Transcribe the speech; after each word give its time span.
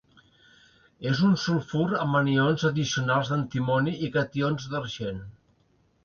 És 1.09 1.19
un 1.25 1.33
sulfur 1.41 1.83
amb 2.05 2.17
anions 2.19 2.65
addicionals 2.69 3.29
d'antimoni 3.33 3.93
i 4.09 4.09
cations 4.15 4.65
d'argent. 4.73 5.21